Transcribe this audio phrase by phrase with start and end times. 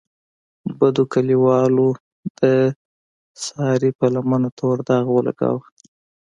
[0.77, 1.87] بدو کلیوالو
[2.39, 2.41] د
[3.45, 5.65] سارې په لمنه تور داغ ولګولو.